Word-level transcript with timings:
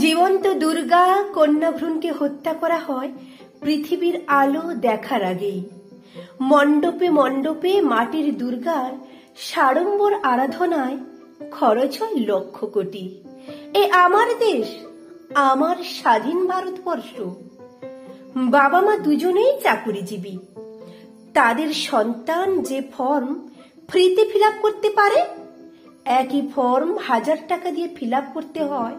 জীবন্ত 0.00 0.52
দুর্গা 0.52 1.22
কন্যা 1.34 1.70
ভ্রূণকে 1.70 2.12
হত্যা 2.12 2.52
করা 2.52 2.78
হয় 2.78 3.12
পৃথিবীর 3.60 4.20
আলো 4.26 4.74
দেখার 4.74 5.24
আগেই। 5.24 5.64
মণ্ডপে 6.40 7.10
মণ্ডপে 7.10 7.80
মাটির 7.80 8.38
দুর্গার 8.38 8.92
সাড়ম্বর 9.36 10.14
আরাধনায় 10.22 10.98
খরচ 11.50 12.02
হয় 12.02 12.14
লক্ষ 12.14 12.64
কোটি। 12.64 13.20
এ 13.74 13.90
আমার 13.90 14.38
দেশ, 14.38 14.66
আমার 15.34 15.76
স্বাধীন 15.76 16.46
ভারতবর্ষ। 16.46 17.20
বাবা 18.36 18.80
মা 18.80 18.96
দুজনেই 18.96 19.60
চাকুরিজীবী। 19.62 20.38
তাদের 21.34 21.72
সন্তান 21.72 22.62
যে 22.62 22.82
ফর্ম 22.92 23.47
ফ্রিতে 23.88 24.24
ফিল 24.24 24.42
করতে 24.62 24.90
পারে? 24.90 25.24
একই 26.04 26.42
ফর্ম 26.54 26.98
হাজার 26.98 27.36
টাকা 27.48 27.70
দিয়ে 27.70 27.88
ফিল 27.94 28.14
করতে 28.34 28.64
হয়। 28.64 28.96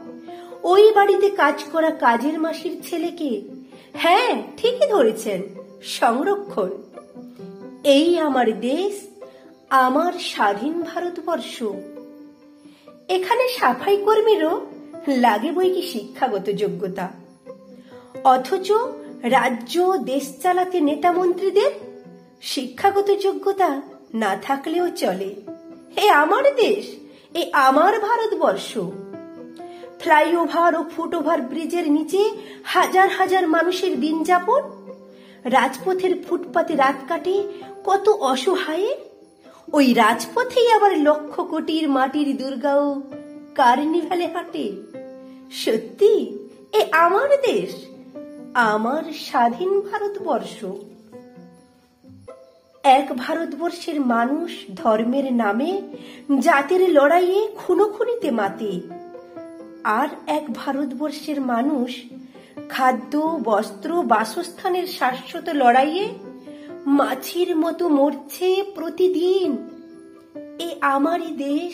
ওই 0.63 0.91
বাড়িতে 0.91 1.29
কাজ 1.29 1.63
করা 1.71 1.91
কাজের 1.91 2.39
মাসির 2.39 2.81
ছেলেকে। 2.89 3.41
হ্যাঁ 3.93 4.43
ঠিকই 4.57 4.87
ধরেছেন, 4.87 5.41
সংরক্ষণ। 5.83 6.69
এই 7.83 8.19
আমার 8.19 8.59
দেশ, 8.59 8.93
আমার 9.69 10.13
স্বাধীন 10.13 10.81
ভারতবর্ষ। 10.81 11.63
এখানে 13.09 13.47
সাফাই 13.47 13.97
কর্মীরও 13.97 14.67
লাগে 15.07 15.51
বই 15.51 15.69
কি 15.73 15.81
শিক্ষাগত 15.81 16.49
যোগ্যতা। 16.49 17.09
অথচ 18.23 18.71
রাজ্য 19.21 19.97
দেশ 19.97 20.41
চালাতে 20.41 20.79
নেতা 20.79 21.11
মন্ত্রীদের 21.11 21.71
শিক্ষাগত 22.41 23.11
যোগ্যতা 23.15 23.81
না 24.13 24.35
থাকলেও 24.35 24.89
চলে। 24.89 25.35
এ 25.95 26.09
আমার 26.09 26.43
দেশ, 26.55 26.95
এ 27.33 27.49
আমার 27.53 27.99
ভারতবর্ষ। 27.99 28.77
ফ্লাইওভার 29.99 30.75
ও 30.75 30.83
ফুটওভার 30.83 31.41
ব্রিজের 31.41 31.91
নিচে 31.91 32.31
হাজার 32.63 33.09
হাজার 33.09 33.47
মানুষের 33.47 33.99
দিন 33.99 34.23
যাপন, 34.23 34.61
রাজপথের 35.43 36.23
ফুটপাতে 36.23 36.75
রাত 36.75 36.95
কাটে 37.07 37.43
কত 37.83 38.09
অসহায়ে। 38.09 38.97
ওই 39.73 39.93
রাজপথেই 39.93 40.71
আবার 40.71 40.99
লক্ষ 40.99 41.39
কোটির 41.39 41.89
মাটির 41.89 42.37
দুর্গাও 42.37 43.01
কার্নিভালে 43.55 44.27
হাঁটে। 44.27 44.71
সত্যি, 45.51 46.37
এ 46.73 46.85
আমার 46.91 47.29
দেশ, 47.29 47.85
আমার 48.53 49.13
স্বাধীন 49.13 49.81
ভারতবর্ষ। 49.81 50.65
এক 52.83 53.07
ভারতবর্ষের 53.17 54.01
মানুষ 54.01 54.51
ধর্মের 54.75 55.33
নামে, 55.33 55.81
জাতির 56.39 56.89
লড়াইয়ে 56.89 57.47
খুনোখুনিতে 57.55 58.31
মাতে। 58.31 58.81
আর 59.83 60.07
এক 60.27 60.43
ভারতবর্ষের 60.53 61.41
মানুষ 61.41 62.01
খাদ্য, 62.69 63.39
বস্ত্র, 63.43 64.03
বাসস্থানের 64.03 64.87
শাশ্বত 64.87 65.49
লড়াইয়ে 65.49 66.09
মাছির 66.85 67.55
মতো 67.55 67.89
মরছে 67.89 68.63
প্রতিদিন। 68.75 69.69
এ 70.59 70.75
আমারই 70.81 71.27
দেশ, 71.27 71.73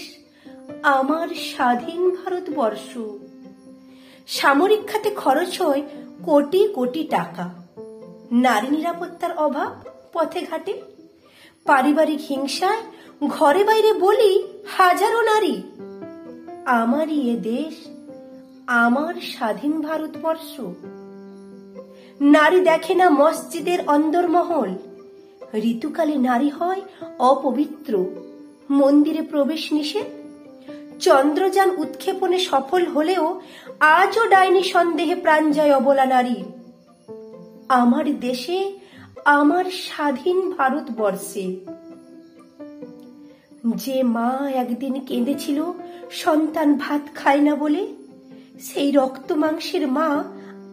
আমার 0.83 1.27
স্বাধীন 1.27 2.15
ভারতবর্ষ। 2.15 2.97
সামরিক 4.27 4.87
খাতে 4.87 5.09
খরচ 5.09 5.61
হয় 5.61 5.81
কোটি 6.23 6.67
কোটি 6.67 7.03
টাকা। 7.03 7.53
নারী 8.31 8.67
নিরাপত্তার 8.69 9.37
অভাব 9.37 9.89
পথে 10.13 10.45
ঘাটে। 10.51 10.94
পারিবারিক 11.65 12.19
হিংসায় 12.29 12.81
ঘরে 13.27 13.63
বাইরে 13.63 13.93
বলি 13.93 14.47
হাজারো 14.67 15.21
নারী। 15.21 15.61
আমারই 16.65 17.29
এ 17.29 17.37
দেশ, 17.37 17.87
আমার 18.67 19.13
স্বাধীন 19.21 19.81
ভারতবর্ষ। 19.81 20.61
নারী 22.21 22.59
দেখে 22.59 22.95
না 22.95 23.09
মসজিদের 23.09 23.79
অন্দরমহল। 23.87 24.69
ঋতুকালে 25.55 26.15
নারী 26.15 26.49
হয় 26.49 26.81
অপবিত্র। 27.19 28.05
মন্দিরে 28.69 29.21
প্রবেশ 29.21 29.73
নিষেধ। 29.73 30.05
চন্দ্রযান 30.99 31.71
উৎক্ষেপণে 31.77 32.39
সফল 32.39 32.85
হলেও 32.85 33.41
আজও 33.79 34.27
ডাইনি 34.27 34.63
সন্দেহে 34.63 35.15
প্রাণ 35.15 35.51
যায় 35.51 35.75
অবলা 35.75 36.05
নারী 36.05 36.43
আমার 37.69 38.19
দেশে 38.19 38.84
আমার 39.25 39.65
স্বাধীন 39.65 40.51
ভারতবর্ষে। 40.51 41.59
যে 43.75 44.03
মা 44.03 44.51
একদিন 44.53 44.99
কেঁদেছিল, 44.99 45.63
সন্তান 46.11 46.73
ভাত 46.73 47.01
খায় 47.15 47.41
না 47.41 47.55
বলে, 47.55 47.87
সেই 48.59 48.91
রক্ত 48.91 49.31
মাংসের 49.31 49.87
মা 49.87 50.23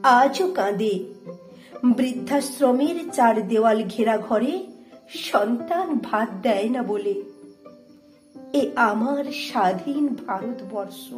আজও 0.02 0.50
কাঁদে। 0.50 1.04
বৃদ্ধাশ্রমের 1.96 3.10
চার 3.10 3.48
দেওয়াল 3.48 3.82
ঘেরা 3.82 4.18
ঘরে 4.18 4.66
সন্তান 5.08 5.98
ভাত 6.02 6.28
দেয় 6.42 6.68
না 6.68 6.82
বলে। 6.82 7.22
এ 8.52 8.70
আমার 8.76 9.24
স্বাধীন 9.24 10.16
ভারতবর্ষ। 10.26 11.14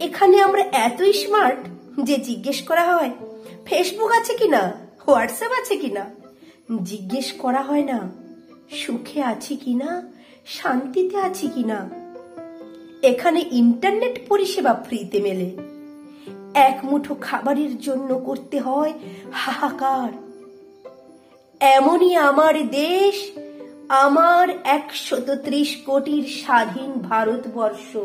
এখানে 0.00 0.40
আমরা 0.40 0.62
এতই 0.62 1.12
স্মার্ট 1.12 1.58
যে 2.00 2.16
জিজ্ঞেস 2.18 2.62
করা 2.62 2.96
হয় 2.96 3.10
ফেসবুক 3.64 4.10
আছে 4.10 4.34
কিনা? 4.34 4.86
হোয়াটসঅ্যাপ 5.06 5.52
আছে 5.52 5.76
কিনা? 5.76 6.10
জিজ্ঞেস 6.84 7.32
করা 7.32 7.62
হয় 7.62 7.84
না। 7.84 8.10
সুখে 8.70 9.22
আছি 9.22 9.56
কিনা? 9.56 10.12
শান্তিতে 10.46 11.16
আছি 11.16 11.48
কিনা? 11.48 11.90
এখানে 13.02 13.44
ইন্টারনেট 13.52 14.28
পরিষেবা 14.28 14.84
ফ্রিতে 14.86 15.20
মেলে। 15.20 15.56
এক 16.54 16.80
মুঠো 16.84 17.16
খাবারের 17.20 17.78
জন্য 17.78 18.18
করতে 18.18 18.60
হয় 18.60 18.92
হাহাকার। 19.32 20.12
এমনই 21.60 22.14
আমার 22.14 22.70
দেশ, 22.70 23.38
আমার 23.88 24.48
একশত 24.64 25.38
ত্রিশ 25.44 25.76
কোটির 25.86 26.24
স্বাধীন 26.24 26.92
ভারতবর্ষ। 26.92 27.96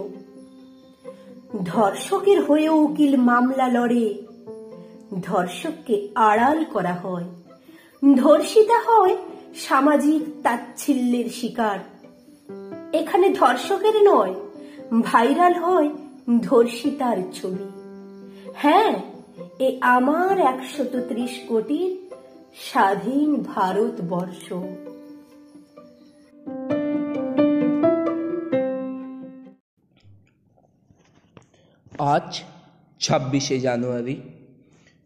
ধর্ষকের 1.66 2.44
হয়ে 2.44 2.70
উকিল 2.70 3.18
মামলা 3.18 3.68
লড়ে। 3.68 4.31
ধর্ষককে 5.20 6.10
আড়াল 6.16 6.64
করা 6.64 6.94
হয়। 6.94 7.24
ধর্ষিতা 8.18 8.80
হয় 8.80 9.18
সামাজিক 9.56 10.22
তাচ্ছিল্যের 10.44 11.30
শিকার। 11.30 11.80
এখানে 12.94 13.30
ধর্ষকের 13.30 14.04
নয়, 14.04 14.34
ভাইরাল 15.02 15.54
হয় 15.54 15.90
ধর্ষিতার 16.42 17.18
ছবি। 17.34 17.72
হ্যাঁ 18.54 18.94
এ 19.60 19.78
আমার 19.82 20.40
একশত 20.40 21.04
ত্রিশ 21.08 21.40
কোটির 21.48 21.98
স্বাধীন 22.56 23.36
ভারতবর্ষ। 23.36 24.54
আজ 32.00 32.42
ছাব্বিশে 33.00 33.60
জানুয়ারি 33.60 34.22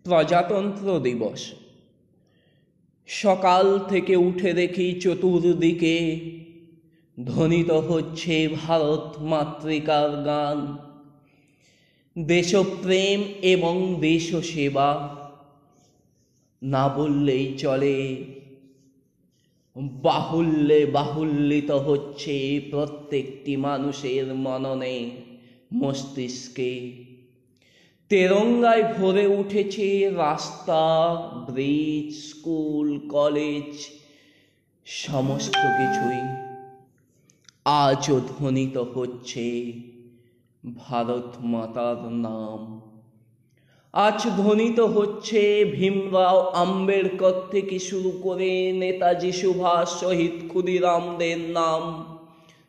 প্রজাতন্ত্র 0.05 0.99
দিবস। 0.99 1.53
সকাল 3.07 3.79
থেকে 3.79 4.15
উঠে 4.15 4.53
দেখি 4.53 4.99
চতুর্দিকে 4.99 5.95
ধ্বনিত 7.25 7.71
হচ্ছে 7.71 8.47
ভারত 8.47 9.17
মাতৃকার 9.19 10.23
গান। 10.23 10.77
দেশপ্রেম 12.17 13.23
এবং 13.41 13.95
দেশ 13.99 14.35
সেবা 14.35 15.15
না 16.63 16.87
বললেই 16.87 17.57
চলে। 17.57 18.25
বাহুল্যে 19.75 20.85
বাহুল্যিত 20.85 21.71
হচ্ছে 21.71 22.61
প্রত্যেকটি 22.71 23.55
মানুষের 23.55 24.33
মননে 24.35 25.09
মস্তিষ্কে। 25.73 27.05
তেরঙ্গায় 28.11 28.85
ভরে 28.93 29.25
উঠেছে 29.27 29.87
রাস্তা, 30.17 30.83
ব্রিজ, 31.45 32.07
স্কুল, 32.29 32.87
কলেজ, 33.09 33.71
সমস্ত 34.87 35.55
কিছুই 35.77 36.21
আজও 37.65 38.17
ধ্বনিত 38.27 38.77
হচ্ছে 38.95 39.45
ভারত 40.77 41.29
মাতার 41.43 41.99
নাম। 42.21 42.59
আজ 43.93 44.19
ধ্বনিত 44.37 44.79
হচ্ছে 44.79 45.41
ভীমরাও 45.71 46.39
আম্বেদকর 46.55 47.35
থেকে 47.51 47.79
শুরু 47.79 48.11
করে 48.23 48.71
নেতাজি 48.71 49.31
সুভাষ 49.31 49.87
শহীদ 49.99 50.35
ক্ষুদিরামদের 50.47 51.39
নাম। 51.49 51.83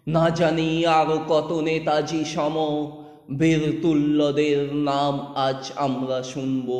না 0.06 0.25
জানি 0.31 0.71
আরও 0.87 1.19
কত 1.29 1.50
নেতাজি 1.61 2.23
সম 2.25 2.56
বীরতুল্যদের 3.38 4.75
নাম 4.75 5.20
আজ 5.20 5.73
আমরা 5.76 6.23
শুনব। 6.23 6.70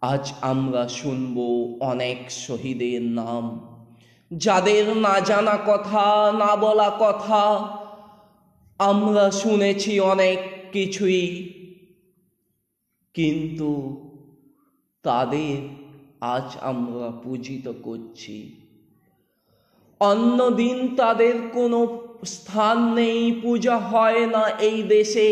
আজ 0.00 0.32
আমরা 0.40 0.88
শুনব 0.88 1.38
অনেক 1.80 2.30
শহীদের 2.30 3.02
নাম। 3.02 3.60
যাদের 4.32 4.96
না 4.96 5.20
জানা 5.20 5.58
কথা, 5.66 6.32
না 6.38 6.56
বলা 6.56 6.96
কথা, 6.98 7.76
আমরা 8.78 9.30
শুনেছি 9.30 10.00
অনেক 10.00 10.38
কিছুই। 10.72 11.52
কিন্তু 13.14 14.00
তাদের 15.02 15.68
আজ 16.20 16.56
আমরা 16.60 17.10
পূজিত 17.10 17.72
করছি। 17.82 18.56
অন্যদিন 20.00 20.96
তাদের 20.96 21.34
কোনো 21.52 22.09
স্থান 22.24 22.94
নেই 22.94 23.32
পূজা 23.42 23.76
হয় 23.76 24.26
না 24.26 24.42
এই 24.60 24.82
দেশে। 24.82 25.30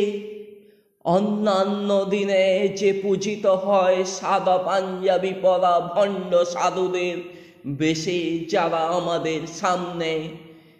অন্যান্য 1.05 2.11
দিনে 2.11 2.69
যে 2.77 2.93
পূজিত 3.03 3.47
হয় 3.47 4.05
সাদা 4.05 4.59
পাঞ্জাবি 4.59 5.33
পরা 5.43 5.75
ভণ্ড 5.95 6.33
সাধুদের, 6.45 7.19
বেশে 7.67 8.49
যারা 8.49 8.79
আমাদের 8.79 9.47
সামনে 9.47 10.29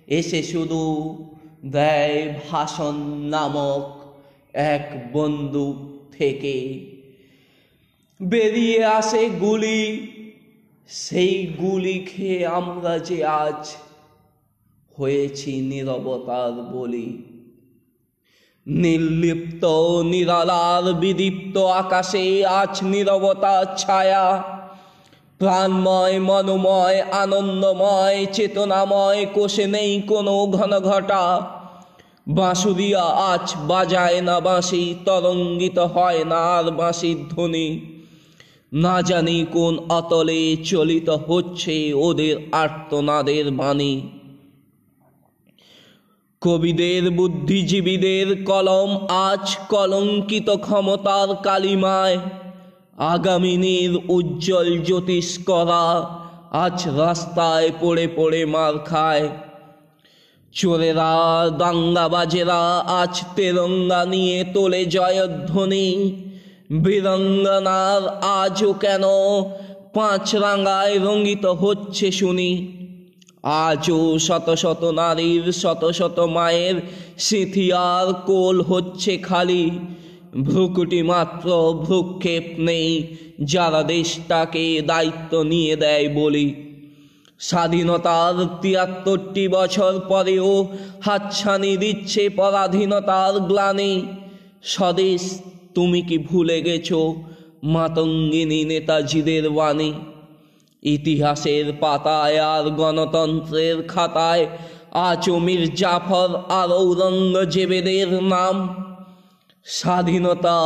এসে 0.09 0.43
শুধু 0.43 0.83
দেয় 1.73 2.35
ভাষণ 2.51 2.97
নামক 3.31 3.85
এক 4.55 5.13
বন্দুক 5.13 5.77
থেকে। 6.19 6.85
বেরিয়ে 8.21 8.85
আসে 8.85 9.29
গুলি, 9.29 9.83
সেই 10.89 11.47
গুলি 11.47 11.99
খেয়ে 11.99 12.47
আমরা 12.47 12.99
যে 12.99 13.25
আজ 13.25 13.77
হয়েছি 14.99 15.61
নীরবতার 15.61 16.53
বলি। 16.53 17.23
নির্লিপ্ত, 18.67 19.65
নিরালার, 20.05 20.93
বিদীপ্ত 20.93 21.59
আকাশে 21.59 22.47
আজ 22.47 22.79
নীরবতার 22.83 23.67
ছায়া। 23.77 24.43
প্রাণময়, 25.39 26.19
মনোময়, 26.19 27.01
আনন্দময়, 27.01 28.27
চেতনাময়, 28.33 29.27
কোষে 29.35 29.67
নেই 29.67 30.03
কোনো 30.03 30.47
ঘন 30.47 30.81
ঘটা। 30.81 31.41
বাঁশুরিয়া 32.29 33.03
আজ 33.03 33.55
বাজায় 33.69 34.21
না 34.21 34.41
বাঁশি, 34.41 34.95
তরঙ্গিত 35.05 35.79
হয় 35.79 36.25
না 36.25 36.37
আর 36.37 36.71
বাঁশির 36.71 37.17
ধ্বনি। 37.31 37.81
না 38.73 39.03
জানি 39.03 39.47
কোন 39.53 39.79
অতলে 39.89 40.57
চলিত 40.57 41.11
হচ্ছে 41.11 41.95
ওদের 41.95 42.37
আর্তনাদের 42.53 43.51
বাণী। 43.51 44.01
কবিদের 46.43 47.11
বুদ্ধিজীবীদের 47.11 48.45
কলম 48.45 49.07
আজ 49.11 49.57
কলঙ্কিত 49.69 50.51
ক্ষমতার 50.51 51.29
কালিমায়। 51.43 52.19
আগামিনীর 52.99 53.93
উজ্জ্বল 54.09 54.69
জ্যোতিষ 54.83 55.39
করা 55.45 55.85
আজ 56.53 56.89
রাস্তায় 56.99 57.71
পড়ে 57.81 58.09
পড়ে 58.17 58.45
মার 58.45 58.75
খায়। 58.85 59.29
চোরেরা, 60.53 61.15
দাঙ্গাবাজেরা 61.59 62.63
আজ 63.01 63.15
তেরঙ্গা 63.37 64.05
নিয়ে 64.05 64.45
তোলে 64.55 64.85
জয়ধ্বনি। 64.85 65.89
বীরঙ্গনার 66.83 68.03
আজও 68.41 68.73
কেন 68.73 69.05
পাঁচ 69.95 70.35
রাঙ্গায় 70.35 70.99
রঙ্গিত 70.99 71.47
হচ্ছে 71.47 72.11
শুনি। 72.11 72.78
আজও 73.43 74.19
শত 74.19 74.51
শত 74.51 74.85
নারীর, 74.85 75.53
শত 75.53 75.91
শত 75.91 76.19
মায়ের 76.21 76.75
সিথিয়ার 77.19 78.15
কোল 78.27 78.63
হচ্ছে 78.63 79.17
খালি। 79.17 79.71
ভ্রুকুটি 80.43 81.03
মাত্র, 81.03 81.73
ভ্রুক্ষেপ 81.87 82.45
নেই, 82.59 83.17
যারা 83.41 83.83
দেশটাকে 83.83 84.83
দায়িত্ব 84.83 85.43
নিয়ে 85.43 85.77
দেয় 85.77 86.09
বলি। 86.09 86.55
স্বাধীনতার 87.39 88.61
তিয়াত্তরটি 88.61 89.49
বছর 89.49 90.01
পরেও 90.09 90.67
হাতছানি 91.01 91.77
দিচ্ছে 91.77 92.29
পরাধীনতার 92.29 93.41
গ্লানি। 93.41 94.03
স্বদেশ, 94.63 95.41
তুমি 95.75 96.03
কি 96.03 96.19
ভুলে 96.19 96.63
গেছো, 96.63 97.23
মাতঙ্গিনী 97.63 98.65
নেতাজিদের 98.65 99.51
বাণী? 99.51 99.93
ইতিহাসের 100.83 101.67
পাতায় 101.81 102.39
আর 102.55 102.65
গণতন্ত্রের 102.71 103.77
খাতায় 103.87 104.45
আচো 104.93 105.35
মীর 105.39 105.63
জাফর 105.75 106.31
আর 106.61 106.71
ঔরঙ্গজেবেদের 106.83 108.11
নাম। 108.23 108.57
স্বাধীনতা 109.65 110.59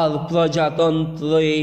আর 0.00 0.10
প্রজাতন্ত্রে 0.28 1.54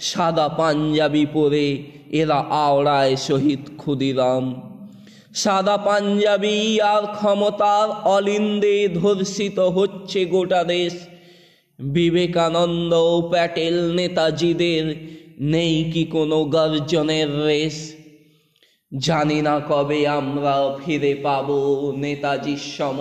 সাদা 0.00 0.48
পাঞ্জাবি 0.48 1.24
পরে 1.32 1.66
এরা 2.10 2.38
আওড়ায় 2.66 3.14
শহীদ 3.16 3.62
ক্ষুদিরাম। 3.76 4.44
সাদা 5.34 5.76
পাঞ্জাবি 5.76 6.80
আর 6.80 7.04
ক্ষমতার 7.18 7.88
অলিন্দে 8.16 8.76
ধর্ষিত 8.88 9.58
হচ্ছে 9.58 10.20
গোটা 10.24 10.62
দেশ। 10.64 10.94
বিবেকানন্দ 11.78 12.92
প্যাটেল 13.30 13.76
নেতাজিদের 13.94 14.84
নেই 15.40 15.90
কি 15.92 16.04
কোনো 16.04 16.44
গর্জনের 16.44 17.44
রেশ? 17.44 17.94
জানি 18.98 19.42
না 19.42 19.60
কবে 19.68 20.08
আমরা 20.08 20.76
ফিরে 20.84 21.14
পাব 21.14 21.52
নেতাজির 21.96 22.56
সম। 22.56 22.98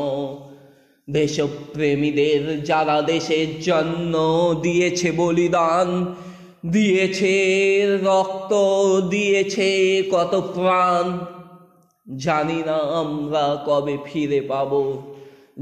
দেশপ্রেমীদের 1.09 2.63
যারা 2.63 3.01
দেশের 3.01 3.59
জন্য 3.59 4.17
দিয়েছে 4.61 5.11
বলিদান, 5.11 6.15
দিয়েছে 6.71 7.85
রক্ত, 8.03 8.53
দিয়েছে 9.09 10.03
কত 10.11 10.51
প্রাণ। 10.55 11.17
জানি 12.17 12.63
না 12.65 12.75
আমরা 12.75 13.63
কবে 13.65 13.97
ফিরে 14.05 14.41
পাব। 14.41 15.01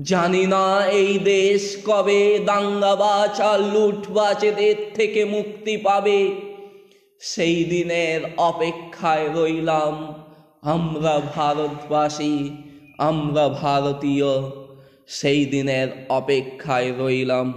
জানি 0.01 0.45
না 0.45 0.85
এই 0.85 1.19
দেশ 1.19 1.77
কবে 1.85 2.39
দাঙ্গাবাজ 2.45 3.41
আর 3.41 3.59
লুটবাজেদের 3.59 4.75
থেকে 4.93 5.25
মুক্তি 5.25 5.77
পাবে। 5.77 6.52
সেই 7.23 7.57
দিনের 7.63 8.19
অপেক্ষায় 8.41 9.27
রইলাম 9.33 9.93
আমরা 10.65 11.15
ভারতবাসী 11.35 12.35
আমরা 12.99 13.45
ভারতীয়। 13.63 14.31
সেই 15.09 15.41
দিনের 15.45 15.87
অপেক্ষায় 16.09 16.89
রইলাম 16.97 17.47